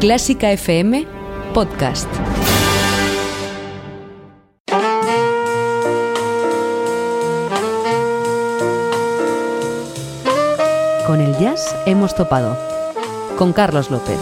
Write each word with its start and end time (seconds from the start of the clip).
Clásica 0.00 0.50
FM 0.50 1.06
Podcast. 1.52 2.08
Con 11.06 11.20
el 11.20 11.36
jazz 11.36 11.76
hemos 11.84 12.14
topado. 12.14 12.56
Con 13.36 13.52
Carlos 13.52 13.90
López. 13.90 14.18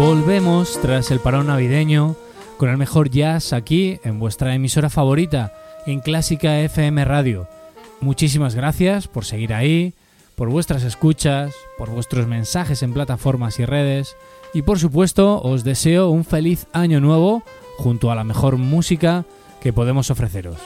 Volvemos 0.00 0.80
tras 0.82 1.12
el 1.12 1.20
parón 1.20 1.46
navideño 1.46 2.16
con 2.56 2.70
el 2.70 2.76
mejor 2.76 3.08
jazz 3.08 3.52
aquí 3.52 4.00
en 4.02 4.18
vuestra 4.18 4.52
emisora 4.52 4.90
favorita, 4.90 5.52
en 5.86 6.00
Clásica 6.00 6.58
FM 6.58 7.04
Radio. 7.04 7.57
Muchísimas 8.00 8.54
gracias 8.54 9.08
por 9.08 9.24
seguir 9.24 9.52
ahí, 9.52 9.94
por 10.36 10.50
vuestras 10.50 10.84
escuchas, 10.84 11.52
por 11.78 11.90
vuestros 11.90 12.28
mensajes 12.28 12.82
en 12.82 12.92
plataformas 12.92 13.58
y 13.58 13.64
redes 13.64 14.16
y 14.54 14.62
por 14.62 14.78
supuesto 14.78 15.42
os 15.42 15.64
deseo 15.64 16.10
un 16.10 16.24
feliz 16.24 16.66
año 16.72 17.00
nuevo 17.00 17.42
junto 17.76 18.10
a 18.12 18.14
la 18.14 18.24
mejor 18.24 18.56
música 18.56 19.24
que 19.60 19.72
podemos 19.72 20.10
ofreceros. 20.10 20.58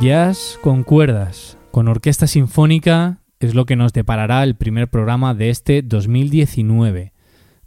Jazz 0.00 0.58
con 0.62 0.82
cuerdas, 0.82 1.58
con 1.70 1.88
orquesta 1.88 2.26
sinfónica, 2.26 3.18
es 3.38 3.54
lo 3.54 3.66
que 3.66 3.76
nos 3.76 3.92
deparará 3.92 4.42
el 4.44 4.56
primer 4.56 4.88
programa 4.88 5.34
de 5.34 5.50
este 5.50 5.82
2019, 5.82 7.12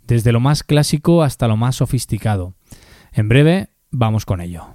desde 0.07 0.31
lo 0.31 0.39
más 0.39 0.63
clásico 0.63 1.23
hasta 1.23 1.47
lo 1.47 1.57
más 1.57 1.77
sofisticado. 1.77 2.53
En 3.15 3.29
breve, 3.29 3.69
vamos 3.91 4.25
con 4.25 4.41
ello. 4.41 4.65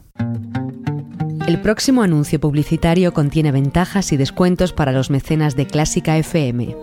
El 1.47 1.61
próximo 1.61 2.03
anuncio 2.03 2.41
publicitario 2.41 3.13
contiene 3.13 3.53
ventajas 3.53 4.13
y 4.13 4.17
descuentos 4.17 4.73
para 4.73 4.93
los 4.93 5.11
mecenas 5.11 5.57
de 5.57 5.67
Clásica 5.67 6.17
FM. 6.17 6.75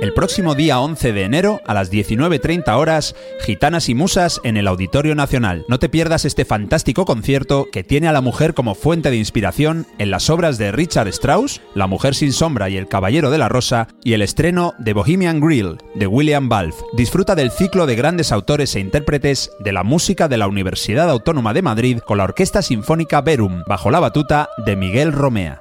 El 0.00 0.14
próximo 0.14 0.54
día 0.54 0.78
11 0.78 1.12
de 1.12 1.24
enero 1.24 1.60
a 1.66 1.74
las 1.74 1.90
19.30 1.90 2.72
horas, 2.76 3.16
Gitanas 3.40 3.88
y 3.88 3.96
Musas 3.96 4.40
en 4.44 4.56
el 4.56 4.68
Auditorio 4.68 5.16
Nacional. 5.16 5.64
No 5.66 5.80
te 5.80 5.88
pierdas 5.88 6.24
este 6.24 6.44
fantástico 6.44 7.04
concierto 7.04 7.66
que 7.72 7.82
tiene 7.82 8.06
a 8.06 8.12
la 8.12 8.20
mujer 8.20 8.54
como 8.54 8.76
fuente 8.76 9.10
de 9.10 9.16
inspiración 9.16 9.86
en 9.98 10.12
las 10.12 10.30
obras 10.30 10.56
de 10.56 10.70
Richard 10.70 11.08
Strauss, 11.08 11.60
La 11.74 11.88
Mujer 11.88 12.14
sin 12.14 12.32
Sombra 12.32 12.68
y 12.68 12.76
El 12.76 12.86
Caballero 12.86 13.32
de 13.32 13.38
la 13.38 13.48
Rosa, 13.48 13.88
y 14.04 14.12
el 14.12 14.22
estreno 14.22 14.72
de 14.78 14.92
Bohemian 14.92 15.40
Grill 15.40 15.78
de 15.96 16.06
William 16.06 16.48
Balfe. 16.48 16.84
Disfruta 16.92 17.34
del 17.34 17.50
ciclo 17.50 17.86
de 17.86 17.96
grandes 17.96 18.30
autores 18.30 18.76
e 18.76 18.80
intérpretes 18.80 19.50
de 19.58 19.72
la 19.72 19.82
música 19.82 20.28
de 20.28 20.36
la 20.36 20.46
Universidad 20.46 21.10
Autónoma 21.10 21.54
de 21.54 21.62
Madrid 21.62 21.98
con 21.98 22.18
la 22.18 22.24
Orquesta 22.24 22.62
Sinfónica 22.62 23.20
Verum, 23.20 23.64
bajo 23.66 23.90
la 23.90 23.98
batuta 23.98 24.48
de 24.64 24.76
Miguel 24.76 25.10
Romea. 25.10 25.60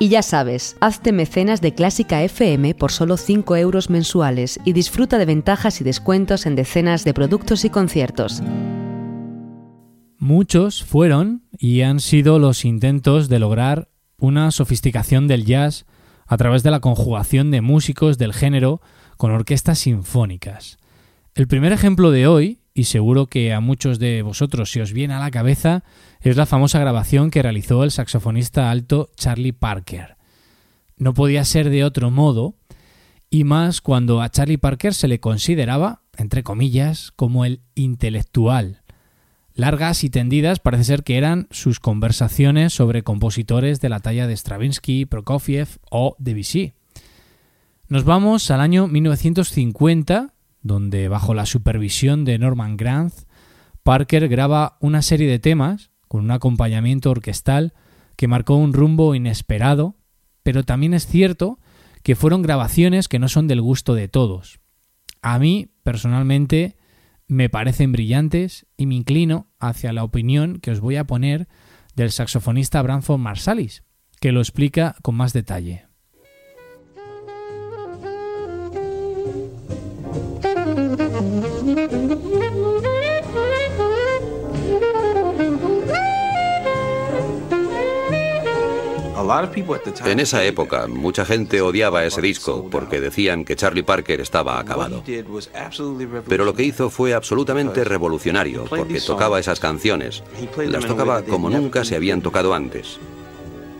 Y 0.00 0.10
ya 0.10 0.22
sabes, 0.22 0.76
hazte 0.80 1.10
mecenas 1.10 1.60
de 1.60 1.74
Clásica 1.74 2.22
FM 2.22 2.74
por 2.74 2.92
solo 2.92 3.16
5 3.16 3.56
euros 3.56 3.90
mensuales 3.90 4.60
y 4.64 4.72
disfruta 4.72 5.18
de 5.18 5.24
ventajas 5.24 5.80
y 5.80 5.84
descuentos 5.84 6.46
en 6.46 6.54
decenas 6.54 7.02
de 7.02 7.14
productos 7.14 7.64
y 7.64 7.70
conciertos. 7.70 8.40
Muchos 10.18 10.84
fueron 10.84 11.42
y 11.58 11.80
han 11.80 11.98
sido 11.98 12.38
los 12.38 12.64
intentos 12.64 13.28
de 13.28 13.40
lograr 13.40 13.88
una 14.18 14.52
sofisticación 14.52 15.26
del 15.26 15.44
jazz 15.44 15.84
a 16.26 16.36
través 16.36 16.62
de 16.62 16.70
la 16.70 16.80
conjugación 16.80 17.50
de 17.50 17.60
músicos 17.60 18.18
del 18.18 18.34
género 18.34 18.80
con 19.16 19.32
orquestas 19.32 19.80
sinfónicas. 19.80 20.78
El 21.34 21.48
primer 21.48 21.72
ejemplo 21.72 22.12
de 22.12 22.28
hoy, 22.28 22.60
y 22.78 22.84
seguro 22.84 23.26
que 23.26 23.52
a 23.52 23.58
muchos 23.58 23.98
de 23.98 24.22
vosotros 24.22 24.70
se 24.70 24.80
os 24.80 24.92
viene 24.92 25.12
a 25.12 25.18
la 25.18 25.32
cabeza, 25.32 25.82
es 26.20 26.36
la 26.36 26.46
famosa 26.46 26.78
grabación 26.78 27.30
que 27.30 27.42
realizó 27.42 27.82
el 27.82 27.90
saxofonista 27.90 28.70
alto 28.70 29.10
Charlie 29.16 29.52
Parker. 29.52 30.16
No 30.96 31.12
podía 31.12 31.44
ser 31.44 31.70
de 31.70 31.82
otro 31.82 32.12
modo, 32.12 32.54
y 33.30 33.42
más 33.42 33.80
cuando 33.80 34.22
a 34.22 34.28
Charlie 34.28 34.58
Parker 34.58 34.94
se 34.94 35.08
le 35.08 35.18
consideraba, 35.18 36.02
entre 36.16 36.44
comillas, 36.44 37.10
como 37.16 37.44
el 37.44 37.62
intelectual. 37.74 38.82
Largas 39.54 40.04
y 40.04 40.08
tendidas 40.08 40.60
parece 40.60 40.84
ser 40.84 41.02
que 41.02 41.18
eran 41.18 41.48
sus 41.50 41.80
conversaciones 41.80 42.72
sobre 42.72 43.02
compositores 43.02 43.80
de 43.80 43.88
la 43.88 43.98
talla 43.98 44.28
de 44.28 44.36
Stravinsky, 44.36 45.04
Prokofiev 45.04 45.80
o 45.90 46.14
Debussy. 46.20 46.74
Nos 47.88 48.04
vamos 48.04 48.52
al 48.52 48.60
año 48.60 48.86
1950, 48.86 50.32
donde 50.62 51.08
bajo 51.08 51.34
la 51.34 51.46
supervisión 51.46 52.24
de 52.24 52.38
Norman 52.38 52.76
Granz, 52.76 53.26
Parker 53.82 54.28
graba 54.28 54.76
una 54.80 55.02
serie 55.02 55.28
de 55.28 55.38
temas 55.38 55.90
con 56.08 56.22
un 56.22 56.30
acompañamiento 56.30 57.10
orquestal 57.10 57.74
que 58.16 58.28
marcó 58.28 58.56
un 58.56 58.72
rumbo 58.72 59.14
inesperado, 59.14 59.96
pero 60.42 60.64
también 60.64 60.94
es 60.94 61.06
cierto 61.06 61.58
que 62.02 62.16
fueron 62.16 62.42
grabaciones 62.42 63.08
que 63.08 63.18
no 63.18 63.28
son 63.28 63.48
del 63.48 63.60
gusto 63.60 63.94
de 63.94 64.08
todos. 64.08 64.60
A 65.22 65.38
mí, 65.38 65.70
personalmente, 65.82 66.76
me 67.26 67.48
parecen 67.48 67.92
brillantes 67.92 68.66
y 68.76 68.86
me 68.86 68.94
inclino 68.94 69.48
hacia 69.58 69.92
la 69.92 70.04
opinión 70.04 70.60
que 70.60 70.70
os 70.70 70.80
voy 70.80 70.96
a 70.96 71.06
poner 71.06 71.48
del 71.94 72.10
saxofonista 72.10 72.80
Branford 72.82 73.18
Marsalis, 73.18 73.84
que 74.20 74.32
lo 74.32 74.40
explica 74.40 74.96
con 75.02 75.14
más 75.14 75.32
detalle. 75.32 75.87
En 90.04 90.20
esa 90.20 90.44
época, 90.44 90.86
mucha 90.86 91.24
gente 91.24 91.60
odiaba 91.60 92.04
ese 92.04 92.20
disco 92.20 92.68
porque 92.70 93.00
decían 93.00 93.44
que 93.44 93.56
Charlie 93.56 93.82
Parker 93.82 94.20
estaba 94.20 94.58
acabado. 94.58 95.02
Pero 96.28 96.44
lo 96.44 96.54
que 96.54 96.62
hizo 96.64 96.90
fue 96.90 97.14
absolutamente 97.14 97.84
revolucionario 97.84 98.64
porque 98.64 99.00
tocaba 99.00 99.38
esas 99.38 99.60
canciones. 99.60 100.22
Las 100.66 100.86
tocaba 100.86 101.22
como 101.22 101.50
nunca 101.50 101.84
se 101.84 101.96
habían 101.96 102.22
tocado 102.22 102.54
antes. 102.54 102.98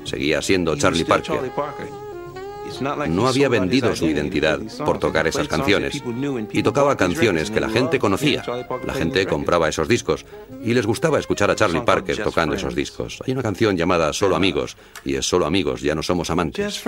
Seguía 0.05 0.41
siendo 0.43 0.77
Charlie 0.77 1.05
Parker 1.05 1.53
no 2.81 3.29
había 3.29 3.49
vendido 3.49 3.95
su 3.95 4.07
identidad 4.07 4.61
por 4.85 4.99
tocar 4.99 5.27
esas 5.27 5.49
canciones 5.49 6.03
y 6.53 6.63
tocaba 6.63 6.97
canciones 6.97 7.51
que 7.51 7.61
la 7.61 7.69
gente 7.69 7.99
conocía. 7.99 8.43
La 8.85 8.95
gente 8.95 9.27
compraba 9.27 9.69
esos 9.69 9.89
discos 9.89 10.25
y 10.65 10.75
les 10.75 10.87
gustaba 10.87 11.19
escuchar 11.19 11.51
a 11.51 11.55
Charlie 11.55 11.83
Parker 11.83 12.23
tocando 12.23 12.55
esos 12.55 12.75
discos. 12.75 13.19
Hay 13.27 13.33
una 13.33 13.43
canción 13.43 13.77
llamada 13.77 14.13
Solo 14.13 14.37
Amigos 14.37 14.77
y 15.05 15.15
es 15.15 15.27
Solo 15.27 15.47
Amigos, 15.47 15.83
ya 15.83 15.95
no 15.95 16.03
somos 16.03 16.31
amantes. 16.31 16.83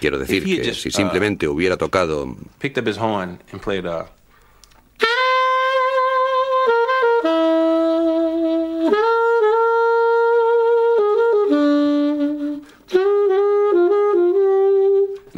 Quiero 0.00 0.18
decir 0.18 0.44
que 0.44 0.74
si 0.74 0.90
simplemente 0.90 1.48
hubiera 1.48 1.76
tocado 1.76 2.36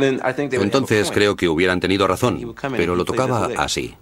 Entonces 0.02 1.10
creo 1.10 1.36
que 1.36 1.48
hubieran 1.48 1.80
tenido 1.80 2.06
razón, 2.06 2.54
pero 2.76 2.96
lo 2.96 3.04
tocaba 3.04 3.50
así. 3.56 3.94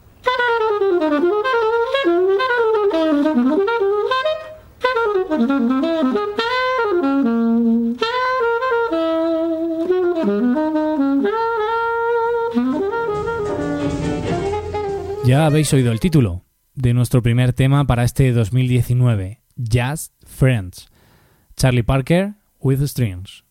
Ya 15.25 15.47
habéis 15.47 15.73
oído 15.73 15.93
el 15.93 16.01
título 16.01 16.45
de 16.75 16.93
nuestro 16.93 17.23
primer 17.23 17.53
tema 17.53 17.87
para 17.87 18.03
este 18.05 18.33
2019, 18.33 19.41
Just 19.57 20.13
Friends. 20.27 20.89
Charlie 21.57 21.85
Parker 21.85 22.35
with 22.59 22.83
Strings. 22.87 23.45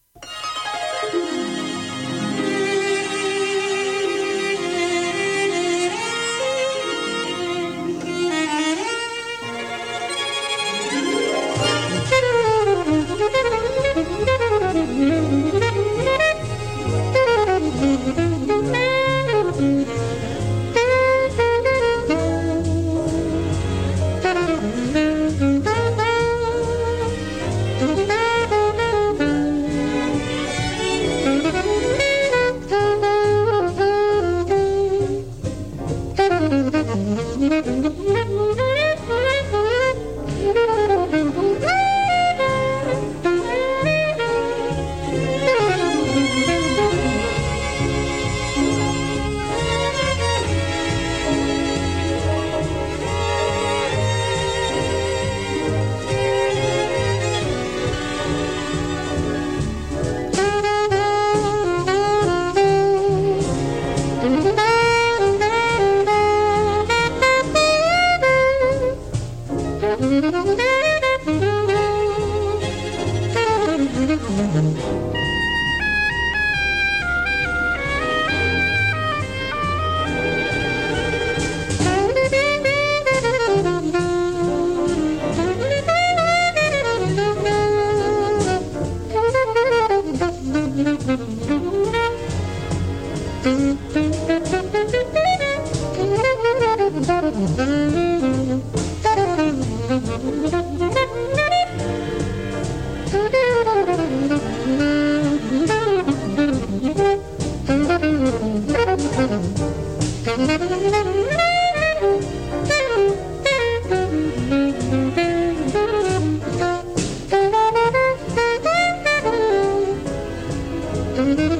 Parece 121.19 121.59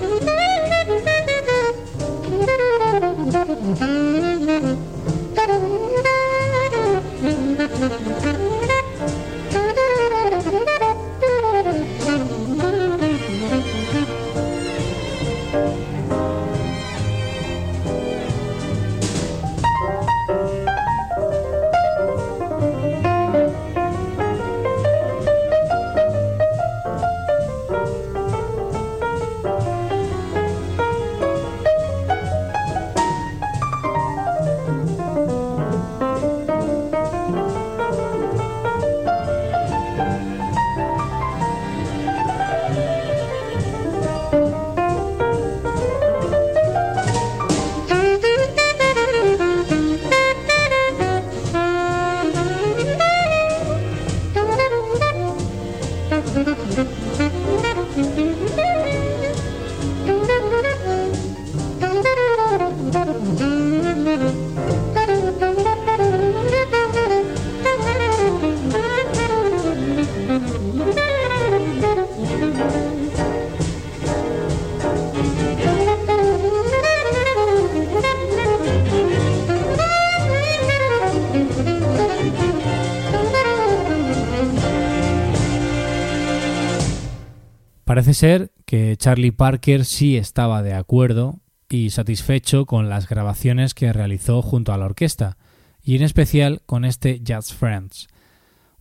ser 88.20 88.52
que 88.66 88.98
Charlie 88.98 89.32
Parker 89.32 89.86
sí 89.86 90.18
estaba 90.18 90.62
de 90.62 90.74
acuerdo 90.74 91.40
y 91.70 91.92
satisfecho 91.92 92.66
con 92.66 92.90
las 92.90 93.08
grabaciones 93.08 93.74
que 93.74 93.94
realizó 93.94 94.42
junto 94.42 94.74
a 94.74 94.78
la 94.78 94.86
orquesta, 94.86 95.38
y 95.82 95.96
en 95.96 96.04
especial 96.04 96.62
con 96.66 96.84
este 96.84 97.22
Jazz 97.22 97.54
Friends, 97.54 98.10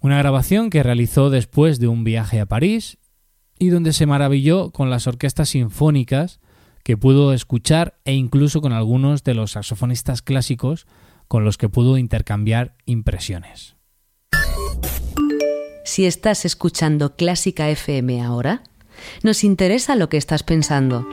una 0.00 0.18
grabación 0.18 0.70
que 0.70 0.82
realizó 0.82 1.30
después 1.30 1.78
de 1.78 1.86
un 1.86 2.02
viaje 2.02 2.40
a 2.40 2.46
París 2.46 2.98
y 3.60 3.68
donde 3.68 3.92
se 3.92 4.06
maravilló 4.06 4.72
con 4.72 4.90
las 4.90 5.06
orquestas 5.06 5.50
sinfónicas 5.50 6.40
que 6.82 6.96
pudo 6.96 7.32
escuchar 7.32 8.00
e 8.04 8.14
incluso 8.14 8.60
con 8.60 8.72
algunos 8.72 9.22
de 9.22 9.34
los 9.34 9.52
saxofonistas 9.52 10.20
clásicos 10.20 10.88
con 11.28 11.44
los 11.44 11.58
que 11.58 11.68
pudo 11.68 11.96
intercambiar 11.96 12.74
impresiones. 12.86 13.76
Si 15.84 16.06
estás 16.06 16.44
escuchando 16.44 17.14
Clásica 17.14 17.70
FM 17.70 18.20
ahora, 18.20 18.64
nos 19.22 19.44
interesa 19.44 19.96
lo 19.96 20.08
que 20.08 20.16
estás 20.16 20.42
pensando. 20.42 21.06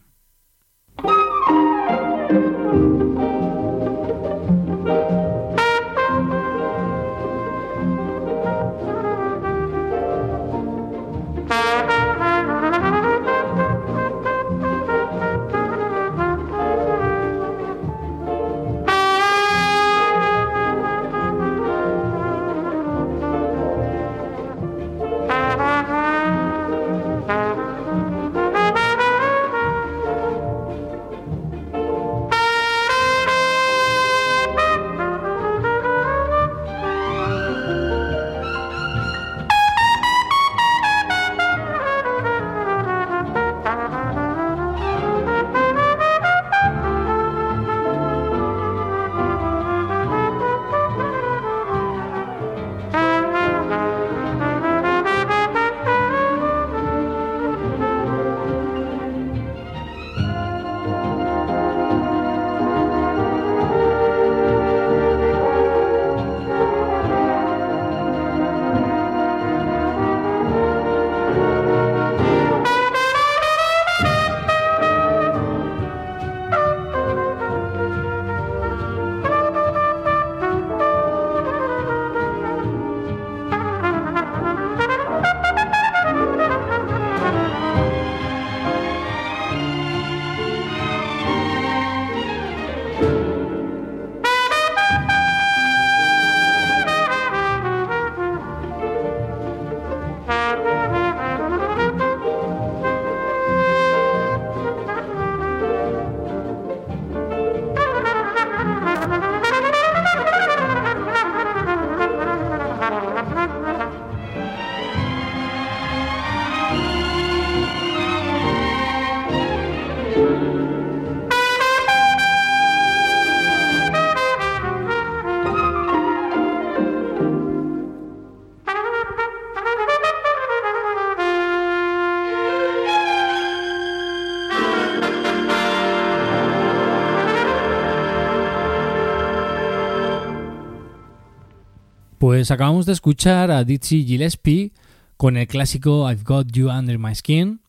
Pues 142.27 142.51
acabamos 142.51 142.86
de 142.86 142.91
escuchar 142.91 143.51
a 143.51 143.63
Dizzy 143.63 144.03
Gillespie 144.03 144.74
con 145.15 145.38
el 145.38 145.48
clásico 145.48 146.12
I've 146.12 146.24
Got 146.25 146.51
You 146.51 146.69
Under 146.69 147.00
My 147.00 147.15
Skin. 147.15 147.62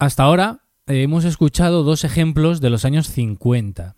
Hasta 0.00 0.24
ahora 0.24 0.64
eh, 0.88 1.02
hemos 1.02 1.24
escuchado 1.24 1.84
dos 1.84 2.02
ejemplos 2.02 2.60
de 2.60 2.68
los 2.68 2.84
años 2.84 3.06
50 3.06 3.94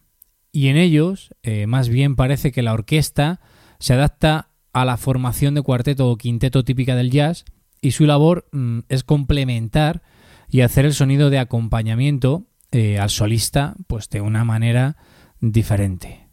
y 0.53 0.69
en 0.69 0.77
ellos 0.77 1.35
eh, 1.43 1.67
más 1.67 1.89
bien 1.89 2.17
parece 2.17 2.53
que 2.53 2.61
la 2.61 2.75
orquesta 2.75 3.41
se 3.79 3.95
adapta 3.95 4.51
a 4.75 4.85
la 4.85 4.99
formación 4.99 5.55
de 5.55 5.63
cuarteto 5.63 6.11
o 6.11 6.19
quinteto 6.19 6.65
típica 6.65 6.95
del 6.95 7.11
jazz 7.11 7.47
y 7.81 7.93
su 7.93 8.05
labor 8.05 8.47
mm, 8.53 8.81
es 8.91 9.05
complementar 9.05 10.03
y 10.51 10.61
hacer 10.61 10.85
el 10.85 10.93
sonido 10.93 11.31
de 11.31 11.39
acompañamiento 11.39 12.45
eh, 12.73 12.99
al 12.99 13.09
solista 13.09 13.75
pues 13.87 14.11
de 14.11 14.21
una 14.21 14.45
manera 14.45 14.99
diferente. 15.41 16.28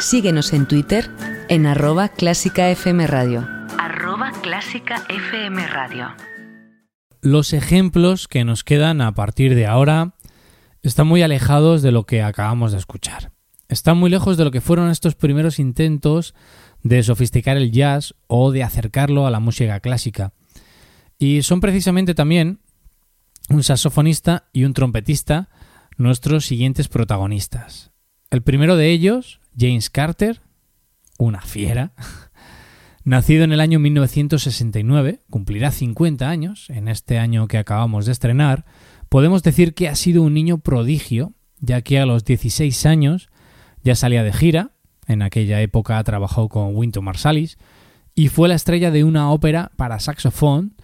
Síguenos 0.00 0.54
en 0.54 0.66
Twitter 0.66 1.10
en 1.50 1.66
arroba 1.66 2.08
clásica 2.08 2.70
FM 2.70 3.06
Radio. 3.06 3.46
Arroba 3.78 4.32
clásica 4.40 5.04
FM 5.10 5.66
Radio. 5.66 6.08
Los 7.20 7.52
ejemplos 7.52 8.26
que 8.26 8.42
nos 8.46 8.64
quedan 8.64 9.02
a 9.02 9.12
partir 9.12 9.54
de 9.54 9.66
ahora 9.66 10.14
están 10.80 11.06
muy 11.06 11.20
alejados 11.20 11.82
de 11.82 11.92
lo 11.92 12.06
que 12.06 12.22
acabamos 12.22 12.72
de 12.72 12.78
escuchar. 12.78 13.32
Están 13.68 13.98
muy 13.98 14.08
lejos 14.08 14.38
de 14.38 14.44
lo 14.44 14.50
que 14.50 14.62
fueron 14.62 14.88
estos 14.88 15.16
primeros 15.16 15.58
intentos 15.58 16.34
de 16.82 17.02
sofisticar 17.02 17.58
el 17.58 17.70
jazz 17.70 18.14
o 18.26 18.52
de 18.52 18.62
acercarlo 18.62 19.26
a 19.26 19.30
la 19.30 19.38
música 19.38 19.80
clásica. 19.80 20.32
Y 21.18 21.42
son 21.42 21.60
precisamente 21.60 22.14
también 22.14 22.60
un 23.50 23.62
saxofonista 23.62 24.48
y 24.54 24.64
un 24.64 24.72
trompetista 24.72 25.50
nuestros 25.98 26.46
siguientes 26.46 26.88
protagonistas. 26.88 27.90
El 28.30 28.42
primero 28.42 28.76
de 28.76 28.90
ellos, 28.90 29.39
James 29.60 29.90
Carter, 29.90 30.40
una 31.18 31.42
fiera, 31.42 31.92
nacido 33.04 33.44
en 33.44 33.52
el 33.52 33.60
año 33.60 33.78
1969, 33.78 35.20
cumplirá 35.28 35.70
50 35.70 36.28
años 36.28 36.70
en 36.70 36.88
este 36.88 37.18
año 37.18 37.46
que 37.46 37.58
acabamos 37.58 38.06
de 38.06 38.12
estrenar, 38.12 38.64
podemos 39.10 39.42
decir 39.42 39.74
que 39.74 39.88
ha 39.88 39.94
sido 39.94 40.22
un 40.22 40.32
niño 40.32 40.58
prodigio, 40.58 41.34
ya 41.58 41.82
que 41.82 42.00
a 42.00 42.06
los 42.06 42.24
16 42.24 42.86
años 42.86 43.28
ya 43.82 43.94
salía 43.94 44.22
de 44.22 44.32
gira, 44.32 44.70
en 45.06 45.20
aquella 45.20 45.60
época 45.60 46.02
trabajó 46.04 46.48
con 46.48 46.74
Winton 46.74 47.04
Marsalis, 47.04 47.58
y 48.14 48.28
fue 48.28 48.48
la 48.48 48.54
estrella 48.54 48.90
de 48.90 49.04
una 49.04 49.30
ópera 49.30 49.72
para 49.76 50.00
saxofón 50.00 50.74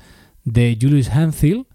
de 0.45 0.77
Julius 0.81 1.09
Hanfield 1.09 1.67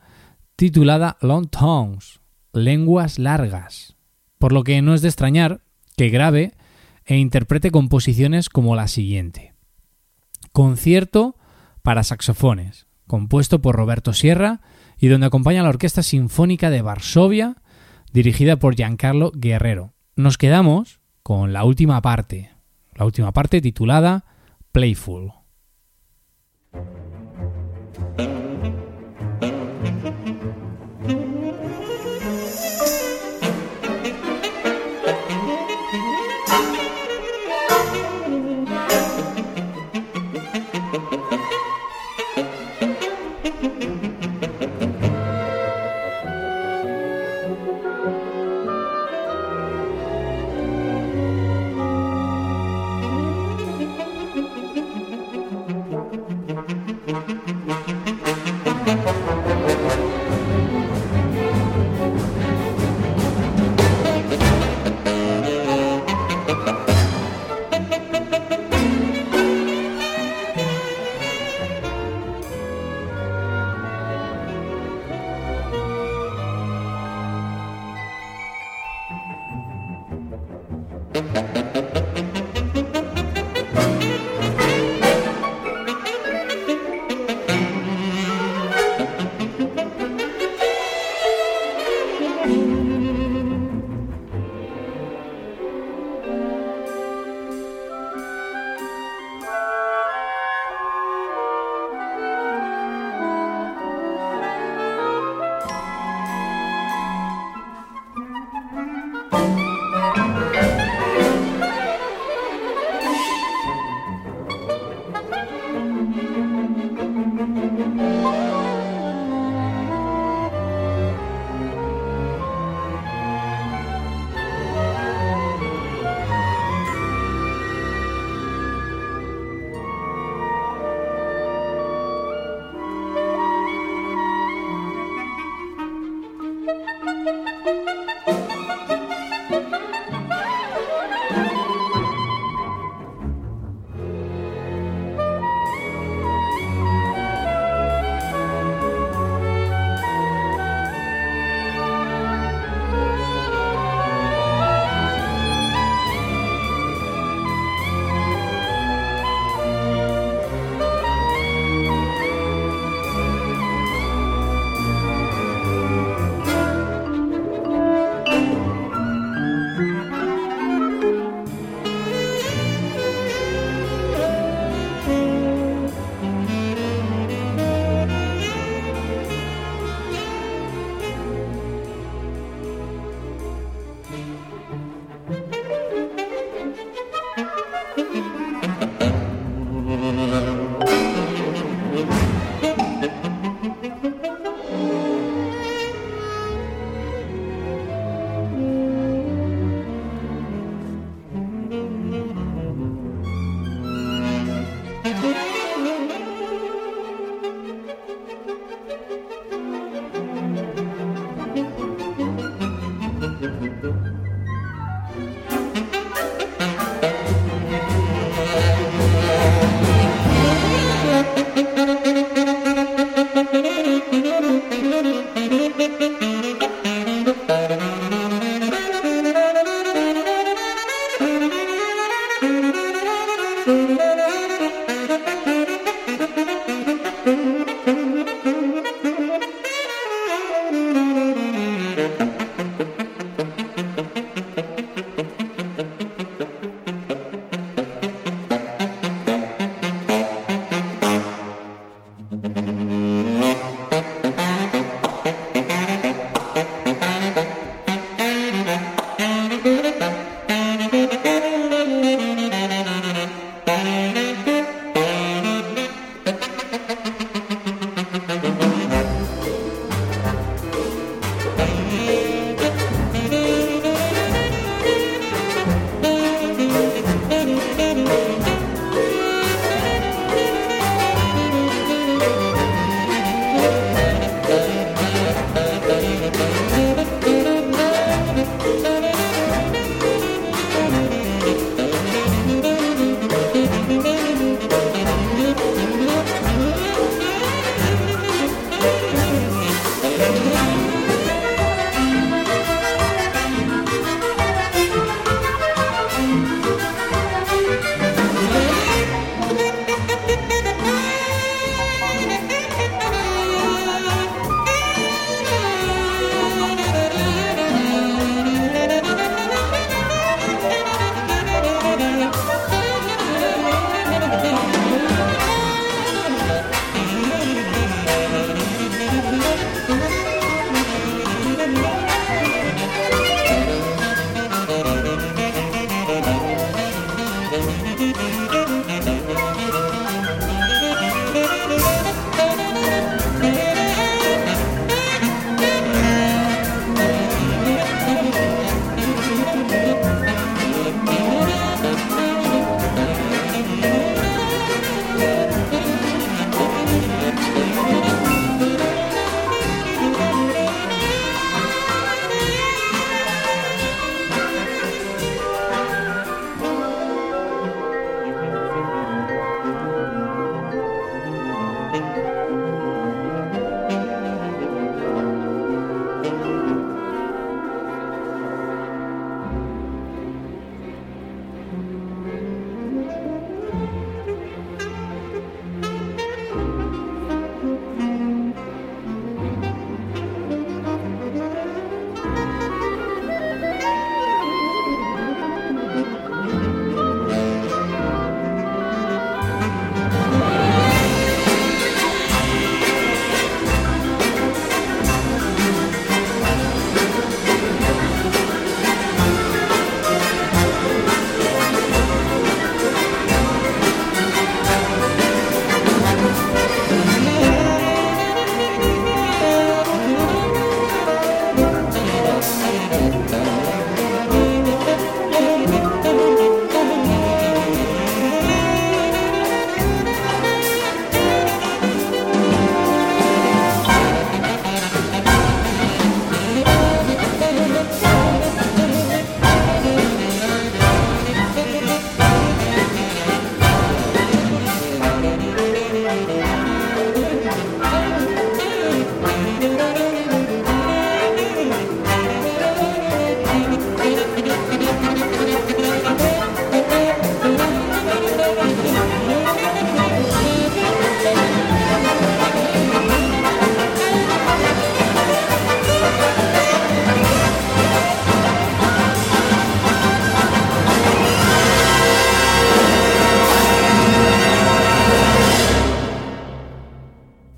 titulada 0.55 1.17
Long 1.21 1.49
Tongues, 1.49 2.19
Lenguas 2.53 3.17
Largas, 3.17 3.95
por 4.37 4.53
lo 4.53 4.63
que 4.63 4.81
no 4.81 4.93
es 4.93 5.01
de 5.01 5.07
extrañar 5.07 5.61
que 5.97 6.09
grabe 6.09 6.53
e 7.05 7.17
interprete 7.17 7.71
composiciones 7.71 8.49
como 8.49 8.75
la 8.75 8.87
siguiente. 8.87 9.53
Concierto 10.51 11.35
para 11.81 12.03
saxofones, 12.03 12.87
compuesto 13.07 13.61
por 13.61 13.75
Roberto 13.75 14.13
Sierra 14.13 14.61
y 14.97 15.07
donde 15.07 15.27
acompaña 15.27 15.63
la 15.63 15.69
Orquesta 15.69 16.03
Sinfónica 16.03 16.69
de 16.69 16.81
Varsovia, 16.81 17.57
dirigida 18.13 18.57
por 18.57 18.75
Giancarlo 18.75 19.31
Guerrero. 19.33 19.93
Nos 20.15 20.37
quedamos 20.37 20.99
con 21.23 21.53
la 21.53 21.63
última 21.63 22.01
parte, 22.01 22.51
la 22.93 23.05
última 23.05 23.31
parte 23.31 23.61
titulada 23.61 24.25
Playful. 24.71 25.31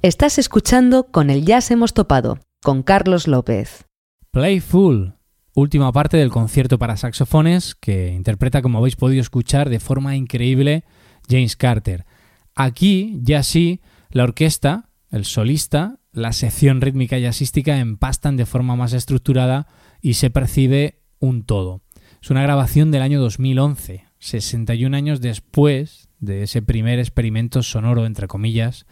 Estás 0.04 0.38
escuchando 0.38 1.06
Con 1.06 1.30
el 1.30 1.46
Jazz 1.46 1.72
hemos 1.72 1.94
topado, 1.94 2.38
con 2.62 2.84
Carlos 2.84 3.26
López. 3.26 3.86
Playful, 4.32 5.14
última 5.56 5.94
parte 5.94 6.18
del 6.18 6.30
concierto 6.30 6.78
para 6.78 6.98
saxofones 6.98 7.74
que 7.74 8.12
interpreta, 8.12 8.62
como 8.62 8.80
habéis 8.80 8.98
podido 8.98 9.22
escuchar, 9.22 9.70
de 9.70 9.80
forma 9.80 10.18
increíble 10.18 10.84
James 11.30 11.56
Carter. 11.56 12.06
Aquí, 12.54 13.18
ya 13.24 13.44
sí, 13.44 13.80
la 14.10 14.26
orquesta, 14.26 14.90
el 15.10 15.24
solista, 15.24 16.00
la 16.12 16.34
sección 16.34 16.82
rítmica 16.82 17.18
y 17.18 17.22
jazzística 17.22 17.80
empastan 17.80 18.36
de 18.36 18.46
forma 18.46 18.76
más 18.76 18.92
estructurada 18.92 19.68
y 20.02 20.16
se 20.16 20.30
percibe 20.30 21.00
un 21.20 21.46
todo. 21.46 21.82
Es 22.22 22.30
una 22.30 22.44
grabación 22.44 22.92
del 22.92 23.04
año 23.04 23.22
2011, 23.22 24.04
61 24.20 24.98
años 24.98 25.22
después 25.22 26.10
de 26.20 26.44
ese 26.44 26.62
primer 26.62 27.00
experimento 27.00 27.64
sonoro, 27.64 28.06
entre 28.06 28.28
comillas, 28.28 28.86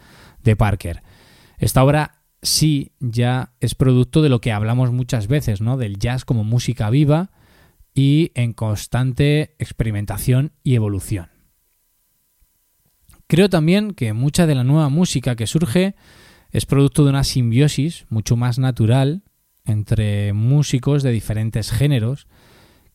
de 0.44 0.56
Parker. 0.56 1.04
Esta 1.58 1.84
obra 1.84 2.22
sí 2.42 2.94
ya 3.00 3.54
es 3.60 3.76
producto 3.76 4.22
de 4.22 4.30
lo 4.30 4.42
que 4.42 4.52
hablamos 4.52 4.92
muchas 4.92 5.28
veces, 5.28 5.62
¿no? 5.62 5.78
Del 5.78 5.98
jazz 6.00 6.26
como 6.26 6.44
música 6.44 6.90
viva 6.90 7.32
y 7.94 8.32
en 8.36 8.54
constante 8.54 9.56
experimentación 9.60 10.54
y 10.64 10.76
evolución. 10.76 11.30
Creo 13.28 13.50
también 13.50 13.92
que 13.92 14.14
mucha 14.14 14.46
de 14.46 14.56
la 14.56 14.64
nueva 14.64 14.90
música 14.90 15.36
que 15.36 15.48
surge 15.48 15.96
es 16.52 16.66
producto 16.66 17.04
de 17.04 17.12
una 17.12 17.24
simbiosis 17.24 18.06
mucho 18.10 18.36
más 18.36 18.60
natural 18.60 19.24
entre 19.66 20.34
músicos 20.34 21.04
de 21.04 21.12
diferentes 21.12 21.72
géneros 21.72 22.28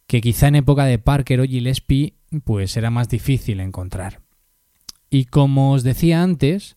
que 0.06 0.20
quizá 0.20 0.48
en 0.48 0.56
época 0.56 0.84
de 0.84 0.98
Parker 0.98 1.40
o 1.40 1.44
Gillespie 1.44 2.14
pues 2.44 2.76
era 2.76 2.90
más 2.90 3.08
difícil 3.08 3.60
encontrar. 3.60 4.20
Y 5.08 5.26
como 5.26 5.72
os 5.72 5.82
decía 5.82 6.22
antes, 6.22 6.76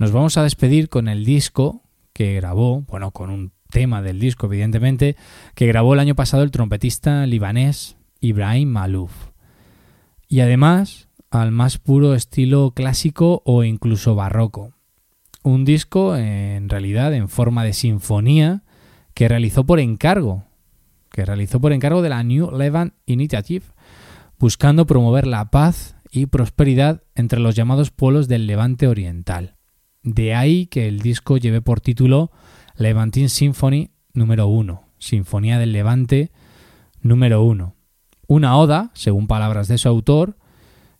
nos 0.00 0.12
vamos 0.12 0.38
a 0.38 0.42
despedir 0.42 0.88
con 0.88 1.08
el 1.08 1.26
disco 1.26 1.82
que 2.14 2.34
grabó, 2.34 2.80
bueno, 2.88 3.10
con 3.10 3.28
un 3.28 3.52
tema 3.68 4.00
del 4.00 4.18
disco, 4.18 4.46
evidentemente, 4.46 5.14
que 5.54 5.66
grabó 5.66 5.92
el 5.92 6.00
año 6.00 6.14
pasado 6.14 6.42
el 6.42 6.50
trompetista 6.50 7.26
libanés 7.26 7.98
Ibrahim 8.18 8.70
Malouf. 8.70 9.12
Y 10.26 10.40
además, 10.40 11.10
al 11.30 11.52
más 11.52 11.76
puro 11.76 12.14
estilo 12.14 12.72
clásico 12.74 13.42
o 13.44 13.62
incluso 13.62 14.14
barroco. 14.14 14.72
Un 15.42 15.66
disco, 15.66 16.16
en 16.16 16.70
realidad, 16.70 17.12
en 17.12 17.28
forma 17.28 17.62
de 17.62 17.74
sinfonía, 17.74 18.62
que 19.12 19.28
realizó 19.28 19.66
por 19.66 19.80
encargo, 19.80 20.44
que 21.10 21.26
realizó 21.26 21.60
por 21.60 21.74
encargo 21.74 22.00
de 22.00 22.08
la 22.08 22.22
New 22.22 22.50
Levant 22.56 22.94
Initiative, 23.04 23.66
buscando 24.38 24.86
promover 24.86 25.26
la 25.26 25.50
paz 25.50 25.94
y 26.10 26.24
prosperidad 26.24 27.02
entre 27.14 27.38
los 27.38 27.54
llamados 27.54 27.90
pueblos 27.90 28.28
del 28.28 28.46
Levante 28.46 28.88
Oriental. 28.88 29.59
De 30.02 30.34
ahí 30.34 30.66
que 30.66 30.88
el 30.88 31.00
disco 31.00 31.36
lleve 31.36 31.60
por 31.60 31.80
título 31.80 32.30
Levantine 32.76 33.28
Symphony 33.28 33.90
número 34.14 34.46
1, 34.46 34.82
Sinfonía 34.98 35.58
del 35.58 35.72
Levante 35.72 36.32
número 37.02 37.42
1. 37.42 37.74
Una 38.26 38.56
oda, 38.56 38.90
según 38.94 39.26
palabras 39.26 39.68
de 39.68 39.76
su 39.76 39.88
autor, 39.88 40.38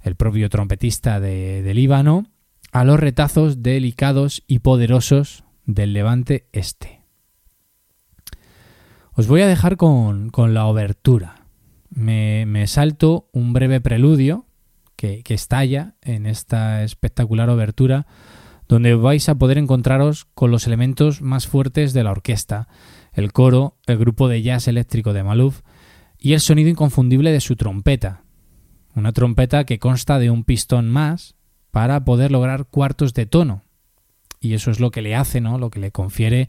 el 0.03 0.17
propio 0.17 0.51
trompetista 0.51 1.19
de, 1.19 1.71
Líbano, 1.75 2.27
a 2.73 2.85
los 2.85 3.01
retazos 3.01 3.63
delicados 3.63 4.43
y 4.47 4.59
poderosos 4.59 5.45
del 5.65 5.95
Levante 5.95 6.49
Este. 6.53 7.01
Os 9.13 9.29
voy 9.29 9.41
a 9.41 9.47
dejar 9.49 9.79
con, 9.79 10.31
la 10.53 10.67
obertura. 10.67 11.47
Me, 11.89 12.67
salto 12.67 13.31
un 13.33 13.55
breve 13.55 13.81
preludio 13.81 14.47
que, 14.97 15.23
que 15.23 15.35
estalla 15.35 15.95
en 16.03 16.27
esta 16.27 16.85
espectacular 16.85 17.49
obertura 17.49 18.07
donde 18.71 18.95
vais 18.95 19.29
a 19.29 19.35
poder 19.35 19.59
encontraros 19.59 20.27
con 20.33 20.53
los 20.53 20.69
elementos 20.69 21.23
más 21.23 21.49
fuertes 21.49 21.93
de 21.93 22.05
la 22.05 22.13
orquesta, 22.13 22.69
el 23.13 23.33
coro, 23.33 23.77
el 23.87 23.99
grupo 23.99 24.29
de 24.29 24.43
jazz 24.43 24.69
eléctrico 24.69 25.13
de 25.13 25.25
Maluf 25.25 25.63
y 26.21 26.35
el 26.35 26.41
sonido 26.41 26.71
inconfundible 26.71 27.33
de 27.33 27.41
su 27.41 27.57
trompeta. 27.57 28.23
Una 28.95 29.11
trompeta 29.11 29.65
que 29.65 29.81
consta 29.81 30.21
de 30.21 30.31
un 30.31 30.45
pistón 30.45 30.89
más 30.89 31.35
para 31.73 32.05
poder 32.05 32.31
lograr 32.31 32.67
cuartos 32.67 33.13
de 33.13 33.27
tono. 33.27 33.65
Y 34.39 34.55
eso 34.55 34.71
es 34.71 34.79
lo 34.79 34.93
que 34.93 35.03
le 35.03 35.17
hace, 35.17 35.41
¿no? 35.41 35.59
Lo 35.59 35.71
que 35.71 35.81
le 35.81 35.91
confiere 35.91 36.49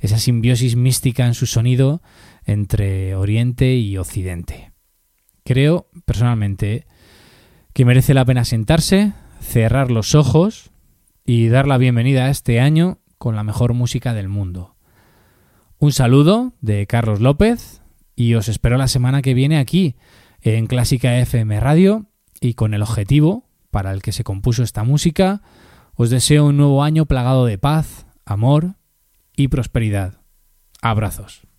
esa 0.00 0.18
simbiosis 0.18 0.74
mística 0.74 1.26
en 1.26 1.34
su 1.34 1.46
sonido 1.46 2.02
entre 2.44 3.14
Oriente 3.14 3.76
y 3.76 3.98
Occidente. 3.98 4.72
Creo, 5.44 5.88
personalmente, 6.06 6.86
que 7.72 7.84
merece 7.84 8.14
la 8.14 8.24
pena 8.24 8.44
sentarse, 8.44 9.12
cerrar 9.40 9.92
los 9.92 10.16
ojos 10.16 10.71
y 11.24 11.48
dar 11.48 11.66
la 11.66 11.78
bienvenida 11.78 12.24
a 12.24 12.30
este 12.30 12.60
año 12.60 12.98
con 13.18 13.36
la 13.36 13.44
mejor 13.44 13.74
música 13.74 14.14
del 14.14 14.28
mundo. 14.28 14.76
Un 15.78 15.92
saludo 15.92 16.52
de 16.60 16.86
Carlos 16.86 17.20
López 17.20 17.82
y 18.14 18.34
os 18.34 18.48
espero 18.48 18.76
la 18.76 18.88
semana 18.88 19.22
que 19.22 19.34
viene 19.34 19.58
aquí 19.58 19.96
en 20.40 20.66
Clásica 20.66 21.18
FM 21.18 21.60
Radio 21.60 22.06
y 22.40 22.54
con 22.54 22.74
el 22.74 22.82
objetivo 22.82 23.48
para 23.70 23.92
el 23.92 24.02
que 24.02 24.12
se 24.12 24.24
compuso 24.24 24.62
esta 24.62 24.84
música, 24.84 25.42
os 25.94 26.10
deseo 26.10 26.46
un 26.46 26.56
nuevo 26.56 26.82
año 26.82 27.06
plagado 27.06 27.46
de 27.46 27.58
paz, 27.58 28.06
amor 28.24 28.74
y 29.36 29.48
prosperidad. 29.48 30.20
Abrazos. 30.82 31.51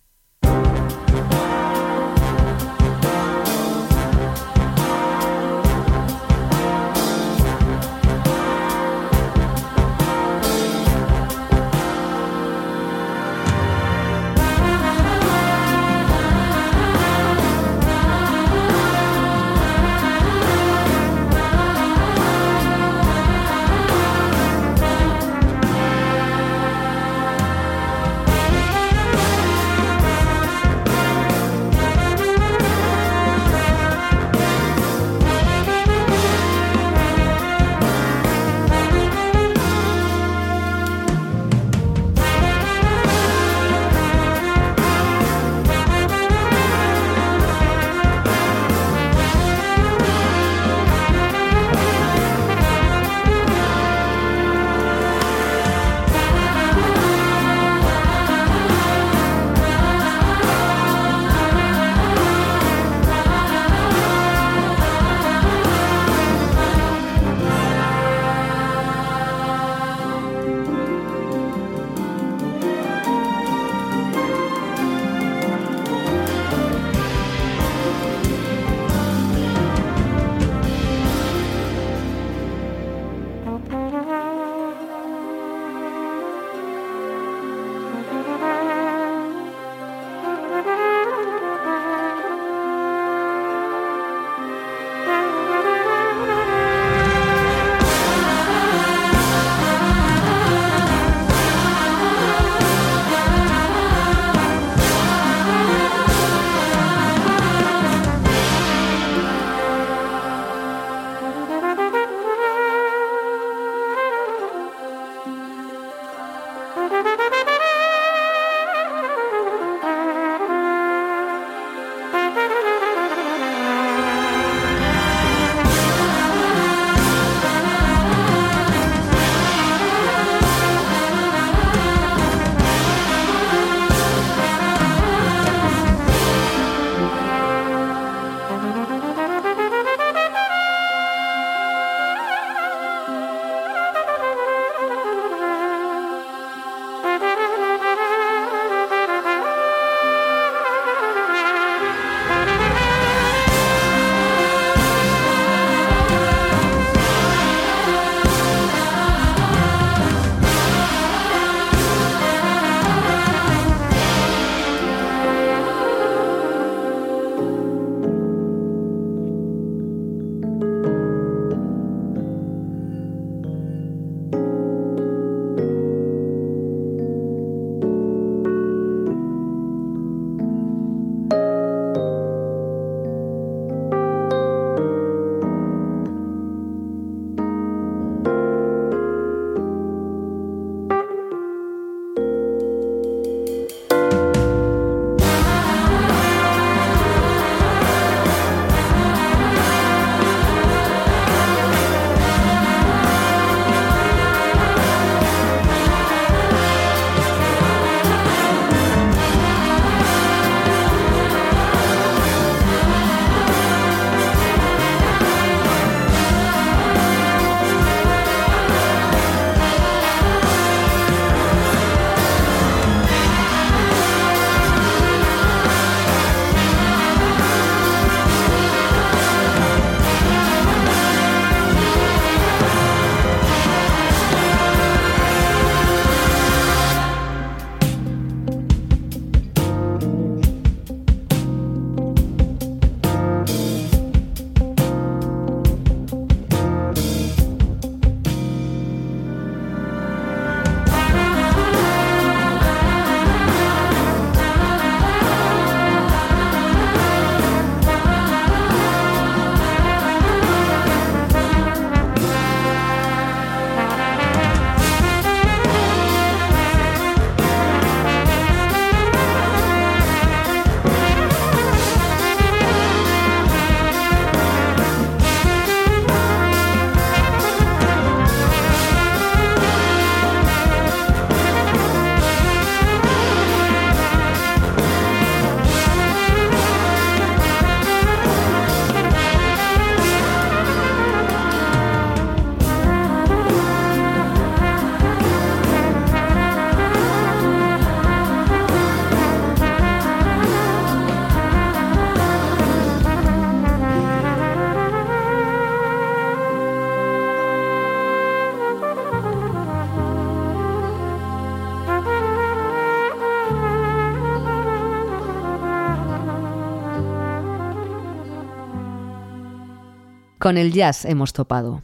Con 320.44 320.58
el 320.58 320.74
jazz 320.74 321.06
hemos 321.06 321.32
topado. 321.32 321.80